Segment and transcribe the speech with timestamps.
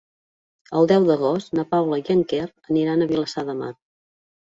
[0.79, 3.75] El deu d'agost na Paula i en Quer aniran a Vilassar de Mar.